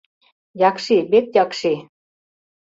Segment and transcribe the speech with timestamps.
[0.69, 1.73] Якши, бек якши.